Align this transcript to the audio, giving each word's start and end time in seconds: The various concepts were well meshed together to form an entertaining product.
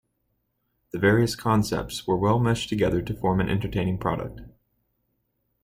The 0.89 0.97
various 0.97 1.35
concepts 1.35 2.07
were 2.07 2.17
well 2.17 2.39
meshed 2.39 2.69
together 2.69 3.03
to 3.03 3.13
form 3.13 3.39
an 3.39 3.49
entertaining 3.49 3.99
product. 3.99 4.41